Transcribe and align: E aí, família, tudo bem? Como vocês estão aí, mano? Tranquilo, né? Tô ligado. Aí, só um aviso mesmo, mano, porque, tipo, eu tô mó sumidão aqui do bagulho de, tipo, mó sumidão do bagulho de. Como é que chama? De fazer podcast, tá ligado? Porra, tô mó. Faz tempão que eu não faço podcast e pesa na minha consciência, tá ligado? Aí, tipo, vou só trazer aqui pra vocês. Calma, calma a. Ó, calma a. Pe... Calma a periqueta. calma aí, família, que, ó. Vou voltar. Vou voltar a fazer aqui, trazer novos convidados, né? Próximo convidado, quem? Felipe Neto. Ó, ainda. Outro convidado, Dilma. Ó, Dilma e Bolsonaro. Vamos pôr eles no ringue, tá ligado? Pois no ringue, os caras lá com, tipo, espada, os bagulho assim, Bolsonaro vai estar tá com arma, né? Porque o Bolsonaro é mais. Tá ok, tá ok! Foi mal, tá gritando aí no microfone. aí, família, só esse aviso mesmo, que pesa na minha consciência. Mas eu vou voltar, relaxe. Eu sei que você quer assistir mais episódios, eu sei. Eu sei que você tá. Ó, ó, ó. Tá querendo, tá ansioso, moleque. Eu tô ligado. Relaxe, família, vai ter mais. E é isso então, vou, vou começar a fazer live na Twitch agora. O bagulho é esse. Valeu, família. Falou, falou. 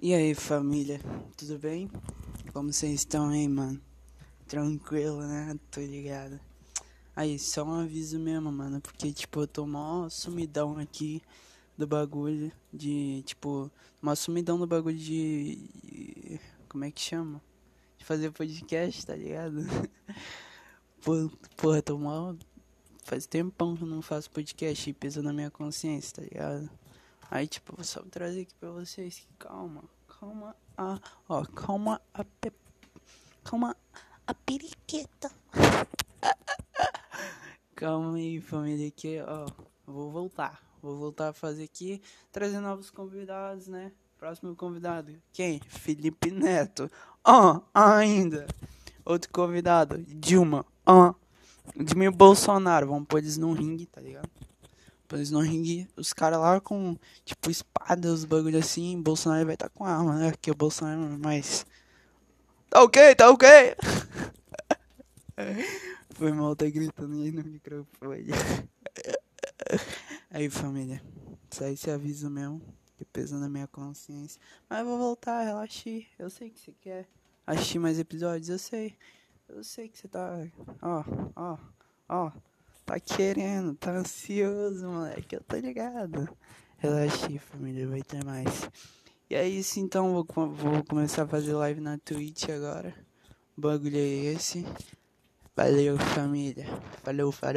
E 0.00 0.14
aí, 0.14 0.32
família, 0.32 1.00
tudo 1.36 1.58
bem? 1.58 1.90
Como 2.52 2.72
vocês 2.72 3.00
estão 3.00 3.30
aí, 3.30 3.48
mano? 3.48 3.80
Tranquilo, 4.46 5.26
né? 5.26 5.58
Tô 5.72 5.80
ligado. 5.80 6.38
Aí, 7.16 7.36
só 7.36 7.64
um 7.64 7.80
aviso 7.80 8.16
mesmo, 8.16 8.52
mano, 8.52 8.80
porque, 8.80 9.12
tipo, 9.12 9.40
eu 9.40 9.48
tô 9.48 9.66
mó 9.66 10.08
sumidão 10.08 10.78
aqui 10.78 11.20
do 11.76 11.84
bagulho 11.84 12.52
de, 12.72 13.24
tipo, 13.26 13.68
mó 14.00 14.14
sumidão 14.14 14.56
do 14.56 14.68
bagulho 14.68 14.96
de. 14.96 16.38
Como 16.68 16.84
é 16.84 16.92
que 16.92 17.00
chama? 17.00 17.42
De 17.98 18.04
fazer 18.04 18.30
podcast, 18.30 19.04
tá 19.04 19.16
ligado? 19.16 19.66
Porra, 21.56 21.82
tô 21.82 21.98
mó. 21.98 22.36
Faz 23.02 23.26
tempão 23.26 23.76
que 23.76 23.82
eu 23.82 23.88
não 23.88 24.00
faço 24.00 24.30
podcast 24.30 24.88
e 24.88 24.92
pesa 24.92 25.20
na 25.22 25.32
minha 25.32 25.50
consciência, 25.50 26.14
tá 26.14 26.22
ligado? 26.22 26.70
Aí, 27.30 27.46
tipo, 27.46 27.76
vou 27.76 27.84
só 27.84 28.00
trazer 28.10 28.42
aqui 28.42 28.54
pra 28.54 28.70
vocês. 28.70 29.26
Calma, 29.38 29.84
calma 30.18 30.56
a. 30.76 30.98
Ó, 31.28 31.44
calma 31.44 32.00
a. 32.14 32.24
Pe... 32.24 32.52
Calma 33.44 33.76
a 34.26 34.34
periqueta. 34.34 35.30
calma 37.76 38.16
aí, 38.16 38.40
família, 38.40 38.90
que, 38.90 39.20
ó. 39.20 39.46
Vou 39.86 40.10
voltar. 40.10 40.62
Vou 40.80 40.96
voltar 40.96 41.30
a 41.30 41.32
fazer 41.32 41.64
aqui, 41.64 42.00
trazer 42.30 42.60
novos 42.60 42.88
convidados, 42.88 43.66
né? 43.66 43.90
Próximo 44.16 44.54
convidado, 44.54 45.12
quem? 45.32 45.60
Felipe 45.68 46.30
Neto. 46.30 46.90
Ó, 47.24 47.60
ainda. 47.74 48.46
Outro 49.04 49.30
convidado, 49.32 49.98
Dilma. 49.98 50.64
Ó, 50.86 51.14
Dilma 51.76 52.04
e 52.04 52.10
Bolsonaro. 52.10 52.88
Vamos 52.88 53.08
pôr 53.08 53.18
eles 53.18 53.36
no 53.36 53.52
ringue, 53.52 53.86
tá 53.86 54.00
ligado? 54.00 54.30
Pois 55.08 55.30
no 55.30 55.40
ringue, 55.40 55.88
os 55.96 56.12
caras 56.12 56.38
lá 56.38 56.60
com, 56.60 56.94
tipo, 57.24 57.50
espada, 57.50 58.12
os 58.12 58.26
bagulho 58.26 58.58
assim, 58.58 59.00
Bolsonaro 59.00 59.46
vai 59.46 59.54
estar 59.54 59.70
tá 59.70 59.74
com 59.74 59.86
arma, 59.86 60.18
né? 60.18 60.32
Porque 60.32 60.50
o 60.50 60.54
Bolsonaro 60.54 61.14
é 61.14 61.16
mais. 61.16 61.64
Tá 62.68 62.82
ok, 62.82 63.14
tá 63.14 63.30
ok! 63.30 63.48
Foi 66.14 66.30
mal, 66.32 66.54
tá 66.54 66.68
gritando 66.68 67.22
aí 67.22 67.32
no 67.32 67.42
microfone. 67.42 68.26
aí, 70.30 70.50
família, 70.50 71.02
só 71.50 71.64
esse 71.66 71.90
aviso 71.90 72.28
mesmo, 72.28 72.60
que 72.98 73.04
pesa 73.06 73.38
na 73.38 73.48
minha 73.48 73.66
consciência. 73.66 74.38
Mas 74.68 74.80
eu 74.80 74.84
vou 74.84 74.98
voltar, 74.98 75.42
relaxe. 75.42 76.06
Eu 76.18 76.28
sei 76.28 76.50
que 76.50 76.60
você 76.60 76.72
quer 76.72 77.08
assistir 77.46 77.78
mais 77.78 77.98
episódios, 77.98 78.50
eu 78.50 78.58
sei. 78.58 78.94
Eu 79.48 79.64
sei 79.64 79.88
que 79.88 79.96
você 79.96 80.06
tá. 80.06 80.46
Ó, 80.82 81.02
ó, 81.34 81.56
ó. 82.08 82.30
Tá 82.88 82.98
querendo, 82.98 83.74
tá 83.74 83.90
ansioso, 83.90 84.88
moleque. 84.88 85.36
Eu 85.36 85.42
tô 85.42 85.56
ligado. 85.56 86.26
Relaxe, 86.78 87.38
família, 87.38 87.86
vai 87.86 88.00
ter 88.00 88.24
mais. 88.24 88.70
E 89.28 89.34
é 89.34 89.46
isso 89.46 89.78
então, 89.78 90.14
vou, 90.14 90.24
vou 90.24 90.82
começar 90.82 91.24
a 91.24 91.28
fazer 91.28 91.52
live 91.52 91.82
na 91.82 91.98
Twitch 91.98 92.48
agora. 92.48 92.94
O 93.54 93.60
bagulho 93.60 93.98
é 93.98 94.32
esse. 94.32 94.64
Valeu, 95.54 95.98
família. 95.98 96.64
Falou, 97.02 97.30
falou. 97.30 97.56